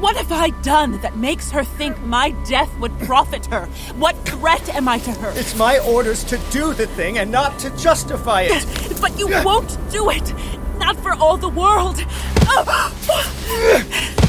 What 0.00 0.16
have 0.16 0.30
I 0.30 0.50
done 0.62 1.00
that 1.00 1.16
makes 1.16 1.50
her 1.50 1.64
think 1.64 2.00
my 2.02 2.30
death 2.48 2.70
would 2.78 2.96
profit 3.00 3.46
her? 3.46 3.66
What 3.96 4.14
threat 4.24 4.68
am 4.68 4.86
I 4.86 4.98
to 5.00 5.10
her? 5.10 5.32
It's 5.34 5.56
my 5.56 5.78
orders 5.80 6.22
to 6.24 6.38
do 6.52 6.72
the 6.72 6.86
thing 6.86 7.18
and 7.18 7.32
not 7.32 7.58
to 7.60 7.70
justify 7.76 8.42
it. 8.42 8.64
But 9.00 9.18
you 9.18 9.26
won't 9.44 9.76
do 9.90 10.10
it. 10.10 10.32
Not 10.78 10.96
for 11.00 11.14
all 11.14 11.36
the 11.36 11.48
world. 11.48 11.96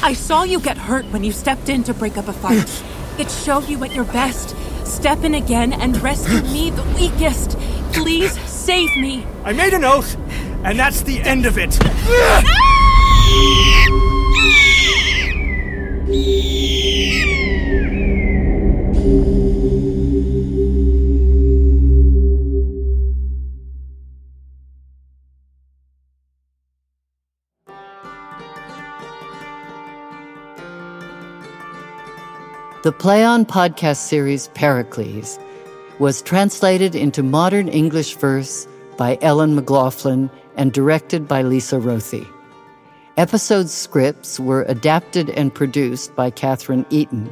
I 0.02 0.16
saw 0.16 0.42
you 0.44 0.60
get 0.60 0.78
hurt 0.78 1.06
when 1.12 1.24
you 1.24 1.32
stepped 1.32 1.70
in 1.70 1.84
to 1.84 1.94
break 1.94 2.18
up 2.18 2.28
a 2.28 2.34
fight. 2.34 2.84
It 3.20 3.30
showed 3.30 3.68
you 3.68 3.84
at 3.84 3.94
your 3.94 4.06
best. 4.06 4.56
Step 4.86 5.26
in 5.26 5.36
again 5.36 5.74
and 5.74 6.02
rescue 6.02 6.42
me, 6.42 6.70
the 6.70 6.84
weakest. 6.98 7.60
Please 7.92 8.32
save 8.50 8.96
me. 8.96 9.28
I 9.44 9.52
made 9.52 9.74
an 9.74 9.84
oath, 9.84 10.16
and 10.64 10.80
that's 10.80 11.02
the 11.02 11.20
end 11.22 11.46
of 11.46 11.58
it. 11.58 11.78
Ah! 13.32 13.79
The 32.90 32.96
Play 32.96 33.24
On 33.24 33.46
podcast 33.46 33.98
series 33.98 34.48
Pericles 34.56 35.38
was 36.00 36.24
translated 36.24 36.96
into 36.96 37.22
modern 37.22 37.68
English 37.68 38.16
verse 38.16 38.68
by 38.98 39.20
Ellen 39.22 39.54
McLaughlin 39.54 40.32
and 40.58 40.74
directed 40.74 41.28
by 41.28 41.44
Lisa 41.44 41.76
Rothe. 41.76 42.26
Episode 43.16 43.70
scripts 43.70 44.40
were 44.40 44.64
adapted 44.64 45.30
and 45.30 45.54
produced 45.54 46.16
by 46.16 46.32
Catherine 46.32 46.84
Eaton. 46.90 47.30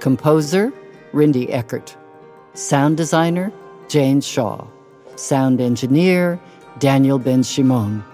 Composer, 0.00 0.70
Rinde 1.14 1.48
Eckert. 1.48 1.96
Sound 2.52 2.98
designer, 2.98 3.50
Jane 3.88 4.20
Shaw. 4.20 4.62
Sound 5.16 5.62
engineer, 5.62 6.38
Daniel 6.80 7.18
Ben 7.18 7.42
Shimon. 7.42 8.04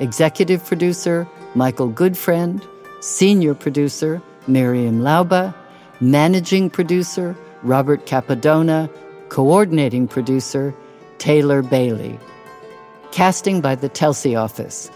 Executive 0.00 0.64
producer, 0.64 1.28
Michael 1.54 1.92
Goodfriend. 1.92 2.66
Senior 2.98 3.54
producer, 3.54 4.20
Miriam 4.48 5.02
Lauba. 5.02 5.54
Managing 6.00 6.70
producer, 6.70 7.36
Robert 7.62 8.06
Capadona. 8.06 8.90
Coordinating 9.28 10.06
producer, 10.06 10.72
Taylor 11.18 11.62
Bailey. 11.62 12.18
Casting 13.10 13.60
by 13.60 13.74
the 13.74 13.88
Telsey 13.88 14.40
office. 14.40 14.90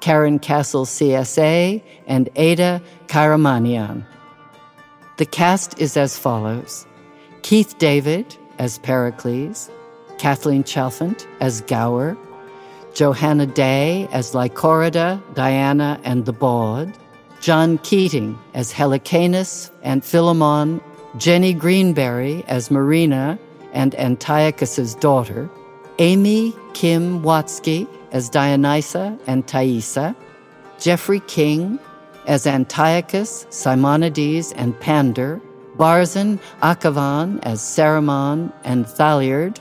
Karyn 0.00 0.38
Casl 0.38 0.86
CSA, 0.86 1.82
and 2.06 2.28
Ada 2.36 2.82
Karamanian. 3.06 4.04
The 5.16 5.24
cast 5.24 5.80
is 5.80 5.96
as 5.96 6.18
follows 6.18 6.86
Keith 7.42 7.78
David 7.78 8.36
as 8.58 8.78
Pericles, 8.78 9.70
Kathleen 10.18 10.62
Chalfant 10.62 11.26
as 11.40 11.62
Gower, 11.62 12.16
Johanna 12.94 13.46
Day 13.46 14.08
as 14.12 14.32
Lychorida, 14.32 15.22
Diana, 15.34 15.98
and 16.04 16.26
the 16.26 16.32
Bawd, 16.32 16.92
John 17.44 17.76
Keating 17.80 18.38
as 18.54 18.72
Helicanus 18.72 19.70
and 19.82 20.02
Philemon, 20.02 20.80
Jenny 21.18 21.52
Greenberry 21.52 22.42
as 22.48 22.70
Marina 22.70 23.38
and 23.74 23.94
Antiochus's 23.96 24.94
daughter, 24.94 25.50
Amy 25.98 26.54
Kim 26.72 27.22
Waschke 27.22 27.86
as 28.12 28.30
Dionysa 28.30 29.20
and 29.26 29.46
Thaisa, 29.46 30.16
Jeffrey 30.80 31.20
King 31.26 31.78
as 32.26 32.46
Antiochus, 32.46 33.46
Simonides, 33.50 34.52
and 34.52 34.80
Pander, 34.80 35.38
Barzin 35.76 36.40
Akhavan 36.62 37.40
as 37.42 37.60
Cerimon 37.60 38.54
and 38.64 38.86
Thaliard, 38.86 39.60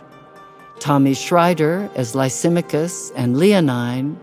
Tommy 0.80 1.12
Schrider 1.12 1.91
as 1.96 2.13
Lysimachus 2.15 3.12
and 3.17 3.36
Leonine, 3.36 4.17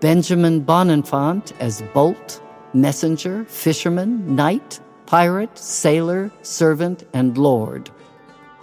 Benjamin 0.00 0.64
Bonenfant 0.64 1.52
as 1.60 1.82
Boult, 1.92 2.40
Messenger, 2.74 3.44
Fisherman, 3.44 4.34
Knight, 4.34 4.80
Pirate, 5.06 5.56
Sailor, 5.56 6.30
Servant, 6.42 7.04
and 7.12 7.38
Lord. 7.38 7.90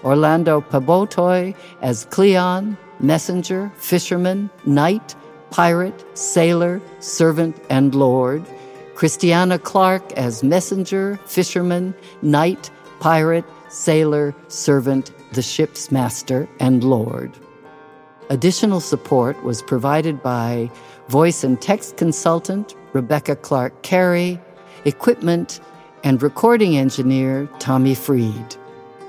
Orlando 0.03 0.61
Pabotoy 0.61 1.55
as 1.81 2.05
Cleon, 2.05 2.77
messenger, 2.99 3.71
fisherman, 3.75 4.49
knight, 4.65 5.15
pirate, 5.49 6.05
sailor, 6.17 6.81
servant, 6.99 7.55
and 7.69 7.93
lord. 7.93 8.43
Christiana 8.95 9.59
Clark 9.59 10.11
as 10.13 10.43
messenger, 10.43 11.19
fisherman, 11.25 11.93
knight, 12.21 12.69
pirate, 12.99 13.45
sailor, 13.69 14.35
servant, 14.47 15.11
the 15.33 15.41
ship's 15.41 15.91
master, 15.91 16.47
and 16.59 16.83
lord. 16.83 17.37
Additional 18.29 18.79
support 18.79 19.41
was 19.43 19.61
provided 19.61 20.21
by 20.23 20.69
voice 21.09 21.43
and 21.43 21.61
text 21.61 21.97
consultant 21.97 22.75
Rebecca 22.93 23.35
Clark 23.35 23.81
Carey, 23.83 24.39
equipment 24.85 25.59
and 26.03 26.21
recording 26.21 26.77
engineer 26.77 27.47
Tommy 27.59 27.95
Freed. 27.95 28.55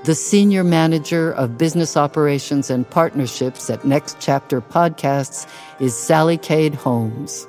The 0.03 0.15
Senior 0.15 0.63
Manager 0.63 1.31
of 1.31 1.57
Business 1.57 1.95
Operations 1.95 2.69
and 2.69 2.89
Partnerships 2.89 3.69
at 3.69 3.85
Next 3.85 4.17
Chapter 4.19 4.59
Podcasts 4.59 5.47
is 5.79 5.97
Sally 5.97 6.37
Cade 6.37 6.75
Holmes. 6.75 7.47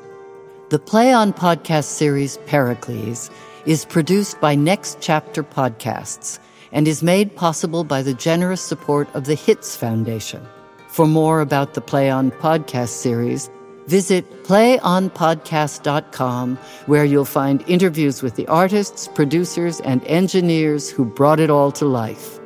The 0.71 0.79
Play 0.79 1.13
On 1.13 1.33
podcast 1.33 1.85
series 1.85 2.37
Pericles 2.47 3.31
is 3.67 3.85
produced 3.85 4.41
by 4.41 4.55
Next 4.55 4.99
Chapter 5.01 5.43
Podcasts 5.43 6.39
and 6.71 6.87
is 6.87 7.03
made 7.03 7.35
possible 7.35 7.85
by 7.85 8.03
the 8.03 8.15
generous 8.15 8.61
support 8.61 9.09
of 9.15 9.25
the 9.25 9.35
Hitz 9.35 9.77
Foundation. 9.77 10.47
For 10.89 11.07
more 11.07 11.41
about 11.41 11.75
the 11.75 11.81
Play 11.81 12.09
On 12.09 12.31
podcast 12.31 12.91
series, 12.91 13.51
visit 13.87 14.45
playonpodcast.com 14.45 16.57
where 16.87 17.05
you'll 17.05 17.25
find 17.25 17.65
interviews 17.69 18.23
with 18.23 18.37
the 18.37 18.47
artists, 18.47 19.09
producers, 19.09 19.81
and 19.81 20.05
engineers 20.05 20.89
who 20.91 21.05
brought 21.05 21.41
it 21.41 21.51
all 21.51 21.73
to 21.73 21.85
life. 21.85 22.39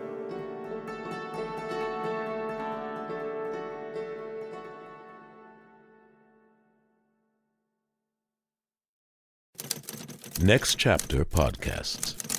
Next 10.41 10.77
Chapter 10.77 11.25
Podcasts. 11.25 12.38